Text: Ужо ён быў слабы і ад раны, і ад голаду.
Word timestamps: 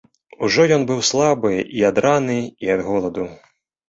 Ужо 0.45 0.63
ён 0.77 0.85
быў 0.91 1.03
слабы 1.09 1.51
і 1.81 1.85
ад 1.89 1.97
раны, 2.05 2.39
і 2.67 2.71
ад 2.77 2.81
голаду. 2.89 3.27